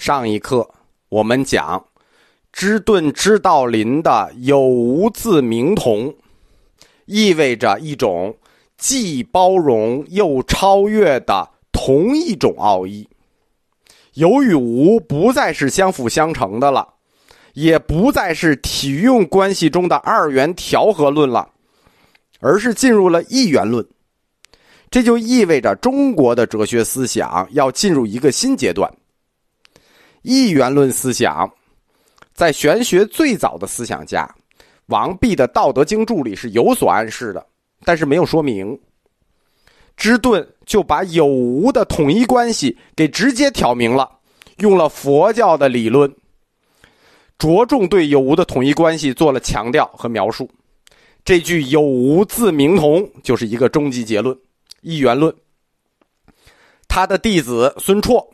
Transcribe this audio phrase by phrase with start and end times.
[0.00, 0.66] 上一课
[1.10, 1.84] 我们讲，
[2.54, 6.14] 知顿知道林的有无字明同，
[7.04, 8.34] 意味着一种
[8.78, 13.06] 既包容又超越的同一种奥义。
[14.14, 16.94] 有与无不再是相辅相成的了，
[17.52, 21.46] 也不再是体用关系中的二元调和论了，
[22.40, 23.86] 而是进入了一元论。
[24.90, 28.90] 这就意味着中国的哲学思想要进入一个新阶段。
[30.22, 31.50] 一元论思想，
[32.34, 34.28] 在玄学最早的思想家
[34.86, 37.46] 王弼的《道德经注》里是有所暗示的，
[37.84, 38.78] 但是没有说明。
[39.96, 44.10] 芝顿就把有无的统一关系给直接挑明了，
[44.58, 46.14] 用了佛教的理论，
[47.38, 50.50] 着重对有无的统一关系做了强调和描述。
[51.24, 54.36] 这句“有无自明同”就是一个终极结论，
[54.82, 55.34] 一元论。
[56.88, 58.26] 他的弟子孙绰。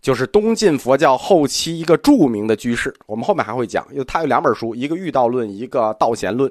[0.00, 6.48] 就是东晋佛教后期一个著名的居士，我们后面还会讲，因为他有两本书，一个《遇道论》，一个《道贤论》。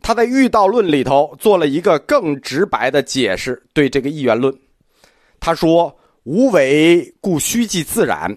[0.00, 4.52] 他在《遇道论》里头做了一个更直白的解释，对这个一元论，
[5.38, 8.34] 他说：“无为故虚即自然，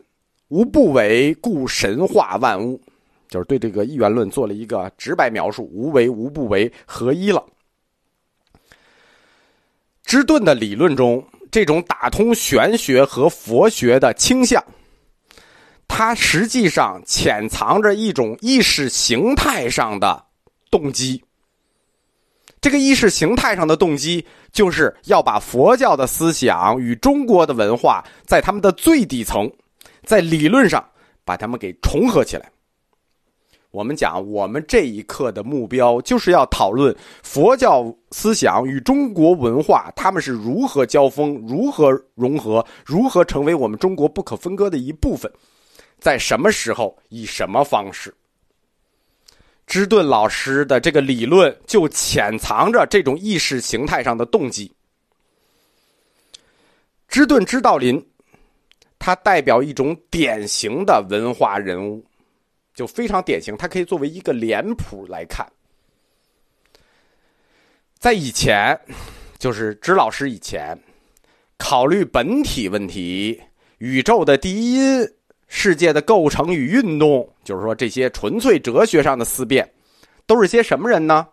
[0.49, 2.79] 无不为故神化万物。”
[3.29, 7.43] 就是对这个一元论做了一个直白描述，无为无不为合一了。
[10.03, 11.25] 芝顿的理论中。
[11.51, 14.63] 这种打通玄学和佛学的倾向，
[15.87, 20.25] 它实际上潜藏着一种意识形态上的
[20.69, 21.23] 动机。
[22.59, 29.49] 这个意识形态上的动机，就是要把佛教的思想与中国的文化，在他们的最底层，
[30.03, 30.83] 在理论上
[31.23, 32.51] 把他们给重合起来。
[33.71, 45.31] 我们讲，我们这一课的目标就是要讨论佛教思想与中国文化，他们是如何交锋、如何融合、如何成为我们中国不可分割的一部分，
[45.99, 48.13] 在什么时候、以什么方式。
[49.67, 54.71] 芝顿老师的这个理论就潜藏着这种意识形态上的动机。
[57.09, 58.03] 芝顿知道林，
[58.97, 62.01] 他代表一种典型的文化人物。
[62.77, 65.43] 就非常典型，它可以作为一个脸谱来看。
[67.97, 68.79] 在以前，
[69.39, 70.77] 就是支老师以前，
[71.57, 73.41] 考虑本体问题、
[73.79, 75.11] 宇宙的第一因、
[75.47, 79.67] 世界的构成与运动，就是说这些纯粹哲学上的思辨，
[80.27, 81.27] 都是些什么人呢？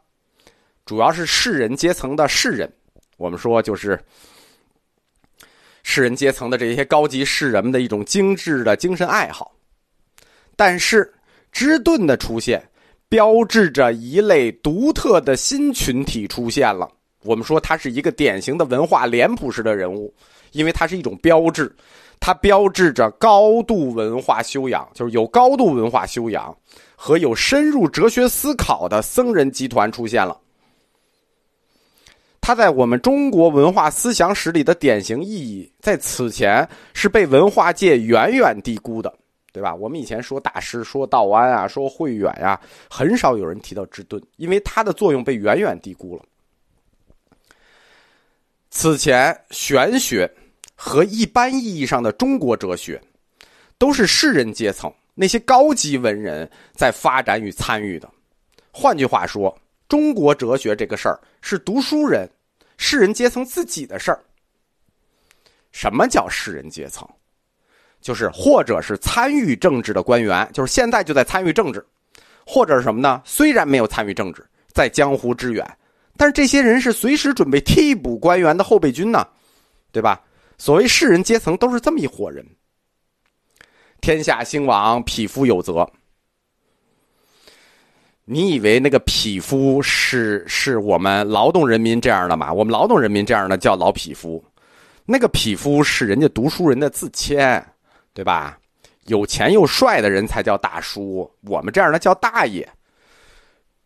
[0.87, 2.73] 主要是士人阶层的士人，
[3.19, 4.03] 我们说就是
[5.83, 9.55] 士人阶层的这些高级士人们的一种精致的精神爱好，
[10.57, 11.13] 但是。
[11.55, 12.61] 芝顿的出现，
[13.09, 16.91] 标志着一类独特的新群体出现了。
[17.23, 20.13] 我们说他是一个典型的文化脸谱式的人物，
[20.51, 21.75] 因为他是一种标志，
[22.19, 26.55] 它标志着高度文化修养，就是有高度文化修养
[26.97, 30.37] 和有深入哲学思考的僧人集团出现了。
[32.41, 39.15] 他在我们中国文化思想史里的典型意义，在此前是被文化界远远低估的。
[39.55, 39.73] 对吧？
[39.73, 42.61] 我们以前说大师，说道安啊，说慧远呀，
[42.91, 46.25] 很少有人提到芝顿，因为他的作用被远远低估了。
[48.69, 50.29] 此前，玄学
[50.75, 53.01] 和一般意义上的中国哲学，
[53.79, 58.11] 都是士人阶层那些高级文人在发展与参与的。
[58.73, 59.57] 换句话说，
[59.87, 62.29] 中国哲学这个事儿是读书人、
[62.77, 64.19] 士人阶层自己的事儿。
[65.71, 67.09] 什么叫士人阶层？
[68.05, 71.83] 就是，或者是参与政治的官员，就是现在就在参与政治，
[72.45, 73.23] 或者是什么呢？
[73.25, 74.45] 虽然没有参与政治，
[74.75, 75.67] 在江湖支援，
[76.19, 79.27] 但是这些人是随时准备替补官员的后备军呢，
[79.91, 80.21] 对吧？
[80.59, 82.47] 所谓士人阶层都是这么一伙人。
[84.03, 85.91] 天下兴亡，匹夫有责。
[88.27, 92.53] 你以为那个匹夫是是我们劳动人民这样的吗？
[92.53, 94.45] 我们劳动人民这样的叫老匹夫，
[95.07, 97.67] 那个匹夫是人家读书人的自谦。
[98.15, 98.57] 对吧？
[99.07, 102.67] 有钱又帅的人才叫大叔，我们这样的叫大爷。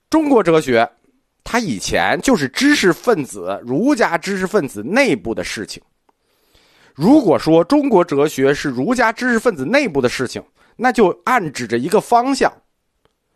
[0.08, 0.88] 中国哲学，
[1.42, 5.82] 它以前就是知识分子、儒家知识分子内部的事情。
[6.94, 10.40] 如果说中国哲学是儒家知识分子内部的事情，
[10.76, 12.52] 那就暗指着一个方向，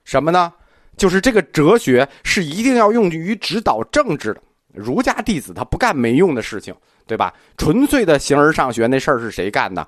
[0.04, 0.52] 什么呢？
[0.96, 4.42] 就是这个哲学是一定要用于指导政治的。
[4.72, 6.72] 儒家弟子他不干没用的事情，
[7.06, 7.34] 对吧？
[7.56, 9.86] 纯粹的形而上学那事儿是谁干的？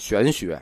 [0.00, 0.60] 玄学，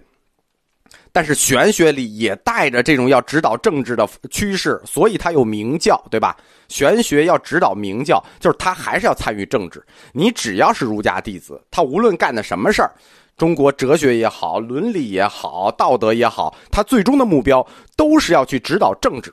[1.12, 6.36] 但是玄学里也带着这种要指导政治的趋势，所以它有明教，对吧？
[6.68, 9.82] 玄学要指导明教，就是他还是要参与政治。
[10.12, 12.92] 你只要是儒家弟子，他无论干的什么事儿，
[13.36, 19.32] 中国哲学也好，伦理也好，道德也好，他最终的目标都是要去指导政治。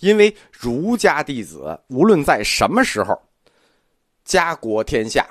[0.00, 3.16] 因为儒家弟子无论在什么时候，
[4.24, 5.24] 家国天下，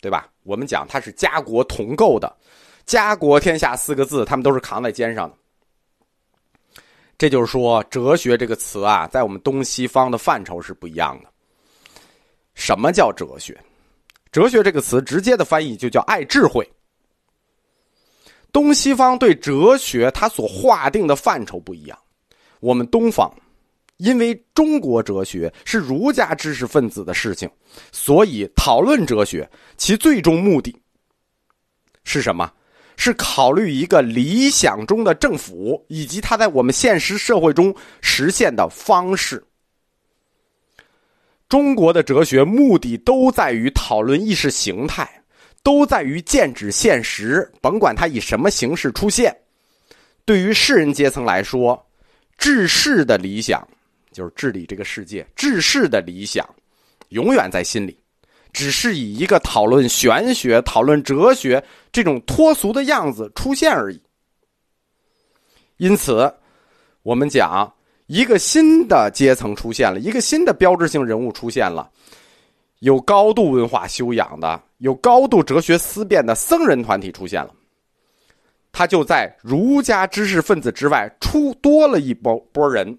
[0.00, 0.28] 对吧？
[0.42, 2.36] 我们讲他是家国同构的
[2.88, 5.36] ，“家国天下”四个字，他们都是扛在肩上的。
[7.18, 11.30] 这就是说，哲学这个词啊，在我们东西方的范畴是不一样的。
[12.54, 13.56] 什么叫哲学？
[14.32, 16.66] 哲学这个词直接的翻译就叫爱智慧。
[18.52, 21.98] 东西方对哲学它所划定的范畴不一样，
[22.60, 23.30] 我们东方。
[23.98, 27.50] 因为中国哲学是儒家知识分子的事情，
[27.92, 29.46] 所以讨论哲学
[29.76, 30.74] 其最终目的
[32.04, 32.50] 是什么？
[32.98, 39.42] 是考虑一个理想中的政府以及它在我们现实社会中实现的方式。
[41.48, 45.08] 中国的哲学目的都在于讨论意识形态，
[45.62, 49.34] 都在于剑指现实，甭管它以什么形式出现。
[50.26, 51.82] 对于士人阶层来说，
[52.36, 53.66] 治世的理想。
[54.10, 56.44] 就是治理这个世界，治世的理想，
[57.10, 57.96] 永远在心里，
[58.52, 61.62] 只是以一个讨论玄学、讨论哲学
[61.92, 64.00] 这种脱俗的样子出现而已。
[65.76, 66.32] 因此，
[67.02, 67.72] 我们讲
[68.06, 71.88] 一个新的阶层出现了，一个新的标志性人物出现了，
[72.80, 77.54] 有高度文化修养的、有高度哲学思辨的僧人团体出现了，
[78.72, 82.98] 他就在儒家知识分子之外出多了一波波人。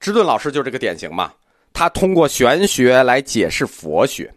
[0.00, 1.32] 芝顿老师就这个典型嘛，
[1.74, 4.32] 他通过玄学来解释佛学，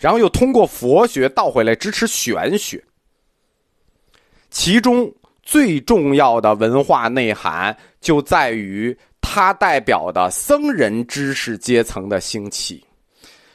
[0.00, 2.82] 然后又通过佛学倒回来支持玄学。
[4.50, 12.82] 其中最重要的文化内涵就在于它代表的僧人知识阶层的兴起，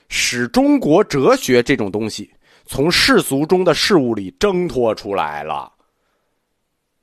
[0.09, 2.31] 使中国哲学这种东西
[2.65, 5.71] 从世俗中的事物里挣脱出来了。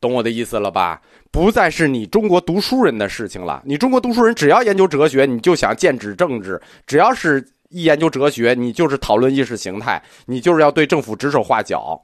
[0.00, 1.02] 懂我的意思了吧？
[1.34, 3.60] 不再是你中国读书人的事情了。
[3.66, 12.00] 你中国读书人只要研究哲学，你就想剑指政治；只要是一研究哲学，你就是讨论意识形态，你就是要对政府指手画脚。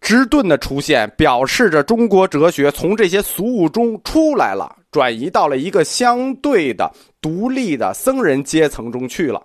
[0.00, 6.88] 芝顿的出现，表示着中国哲学从这些俗物中出来了，转移到了一个相对的
[7.20, 9.44] 独立的僧人阶层中去了。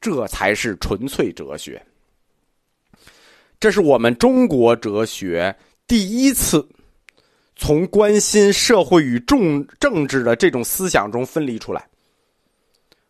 [0.00, 1.82] 这才是纯粹哲学。
[3.60, 5.54] 这是我们中国哲学
[5.86, 6.66] 第一次。
[7.56, 11.88] 从关心社会与重政治的这种思想中分离出来，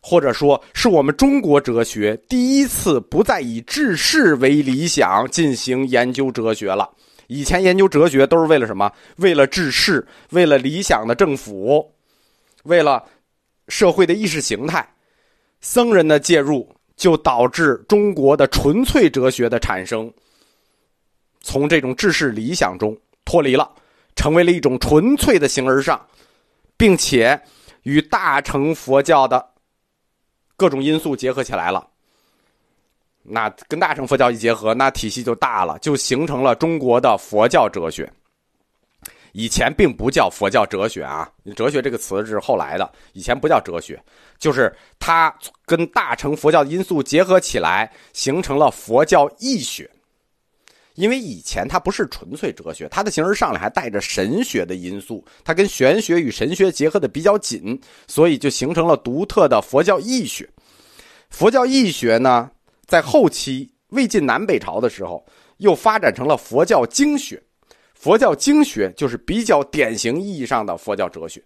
[0.01, 6.89] 或者说是我们中国哲学第一次不再以治世为理想进行研究哲学了。
[7.27, 8.89] 以前研究哲学都是为了什么？
[9.17, 11.93] 为了治世，为了理想的政府，
[12.63, 13.03] 为了
[13.67, 14.87] 社会的意识形态。
[15.59, 20.09] 僧人的介入就导致中国的纯粹哲学的产生，
[21.41, 23.69] 从这种治世理想中脱离了。
[24.17, 26.05] 成为了一种纯粹的形而上，
[26.75, 27.39] 并且
[27.83, 29.47] 与大乘佛教的
[30.57, 31.87] 各种因素结合起来了。
[33.23, 38.11] 那跟大乘佛教一结合，那体系就大了，就形成了中国的佛教哲学。
[39.33, 44.01] 以前并不叫佛教哲学啊，哲学这个词是后来的，以前不叫哲学，
[44.39, 45.33] 就是它
[45.65, 49.87] 跟大乘佛教的因素结合起来，形成了佛教义学。
[50.97, 60.49] 因为以前它不是纯粹哲学，它的形式上来还带着神学的因素，它跟玄学与神学结合的比较紧，所以就形成了独特的佛教义学。
[61.29, 62.49] 佛教义学呢，
[62.87, 65.23] 在后期魏晋南北朝的时候，
[65.57, 67.39] 又发展成了佛教经学。
[67.93, 71.39] 佛教经学就是比较典型意义上的佛教哲学。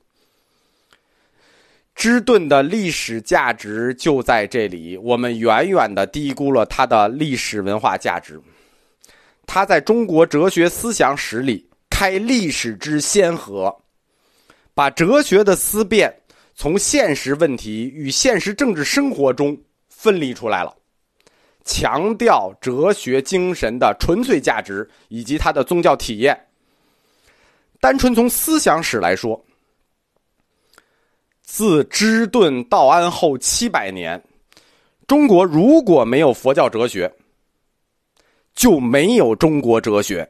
[1.94, 8.42] 芝顿的历史价值就在这里，我们远远的低估了它的历史文化价值。
[9.53, 13.75] 他在中国哲学思想史里开历史之先河，
[14.74, 16.10] 把哲学的思辨
[16.55, 20.74] 从现实问题与现实政治生活中分离出来了，
[21.65, 26.48] 强调哲学精神的纯粹价值以及它的宗教体验。
[27.81, 29.43] 单纯从思想史来说，
[31.43, 34.24] 自芝顿道安后七百年，
[35.05, 37.13] 中国如果没有佛教哲学。
[38.55, 40.29] 就没有中国哲学。